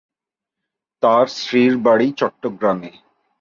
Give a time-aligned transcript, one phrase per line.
[1.03, 2.91] তার স্ত্রীর বাড়ি চট্টগ্রামে।